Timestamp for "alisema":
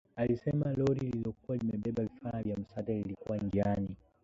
0.15-0.73